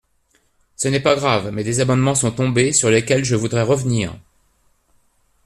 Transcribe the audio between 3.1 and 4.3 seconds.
je voudrais revenir.